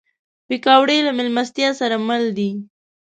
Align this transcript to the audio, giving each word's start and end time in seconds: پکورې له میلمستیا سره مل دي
پکورې 0.47 0.97
له 1.07 1.11
میلمستیا 1.17 1.69
سره 1.79 1.95
مل 2.07 2.23
دي 2.37 2.49